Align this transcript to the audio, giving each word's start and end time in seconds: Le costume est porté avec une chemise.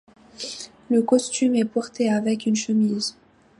Le 0.89 1.03
costume 1.03 1.53
est 1.55 1.63
porté 1.65 2.09
avec 2.11 2.47
une 2.47 2.55
chemise. 2.55 3.15